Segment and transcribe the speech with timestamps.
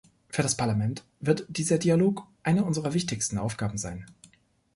[0.31, 4.07] Für das Parlament wird dieser Dialog eine unserer wichtigsten Aufgaben sein.